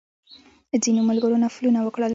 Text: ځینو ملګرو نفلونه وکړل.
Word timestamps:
ځینو 0.83 1.01
ملګرو 1.09 1.37
نفلونه 1.43 1.79
وکړل. 1.83 2.09